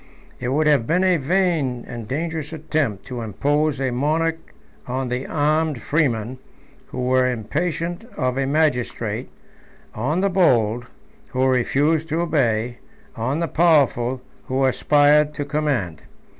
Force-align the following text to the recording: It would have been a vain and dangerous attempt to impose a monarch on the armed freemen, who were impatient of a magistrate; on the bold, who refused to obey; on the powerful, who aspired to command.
It 0.39 0.47
would 0.47 0.65
have 0.65 0.87
been 0.87 1.03
a 1.03 1.17
vain 1.17 1.85
and 1.87 2.07
dangerous 2.07 2.51
attempt 2.53 3.05
to 3.05 3.21
impose 3.21 3.79
a 3.79 3.91
monarch 3.91 4.55
on 4.87 5.09
the 5.09 5.27
armed 5.27 5.83
freemen, 5.83 6.39
who 6.87 7.01
were 7.05 7.31
impatient 7.31 8.05
of 8.17 8.35
a 8.35 8.47
magistrate; 8.47 9.29
on 9.93 10.21
the 10.21 10.29
bold, 10.31 10.87
who 11.27 11.45
refused 11.45 12.09
to 12.09 12.21
obey; 12.21 12.79
on 13.15 13.41
the 13.41 13.47
powerful, 13.47 14.23
who 14.45 14.65
aspired 14.65 15.35
to 15.35 15.45
command. 15.45 16.01